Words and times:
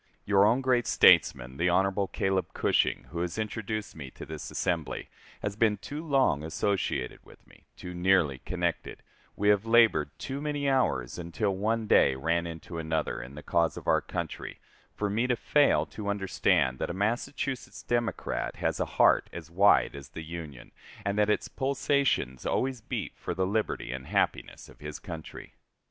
Your 0.25 0.45
own 0.47 0.61
great 0.61 0.87
statesman 0.87 1.57
[the 1.57 1.69
Hon. 1.69 2.07
Caleb 2.07 2.53
Cushing], 2.55 3.03
who 3.11 3.19
has 3.19 3.37
introduced 3.37 3.95
me 3.95 4.09
to 4.09 4.25
this 4.25 4.49
assembly, 4.49 5.09
has 5.43 5.55
been 5.55 5.77
too 5.77 6.03
long 6.03 6.41
associated 6.41 7.23
with 7.23 7.45
me, 7.45 7.65
too 7.77 7.93
nearly 7.93 8.39
connected, 8.39 9.03
we 9.35 9.49
have 9.49 9.67
labored 9.67 10.09
too 10.17 10.41
many 10.41 10.67
hours, 10.67 11.19
until 11.19 11.51
one 11.55 11.85
day 11.85 12.15
ran 12.15 12.47
into 12.47 12.79
another, 12.79 13.21
in 13.21 13.35
the 13.35 13.43
cause 13.43 13.77
of 13.77 13.87
our 13.87 14.01
country, 14.01 14.57
for 14.95 15.07
me 15.07 15.27
to 15.27 15.35
fail 15.35 15.85
to 15.85 16.07
understand 16.09 16.79
that 16.79 16.89
a 16.89 16.95
Massachusetts 16.95 17.83
Democrat 17.83 18.55
has 18.55 18.79
a 18.79 18.85
heart 18.97 19.29
as 19.31 19.51
wide 19.51 19.95
as 19.95 20.09
the 20.09 20.23
Union, 20.23 20.71
and 21.05 21.15
that 21.15 21.29
its 21.29 21.47
pulsations 21.47 22.43
always 22.43 22.81
beat 22.81 23.11
for 23.15 23.35
the 23.35 23.45
liberty 23.45 23.91
and 23.91 24.07
happiness 24.07 24.67
of 24.67 24.79
his 24.79 24.97
country. 24.97 25.53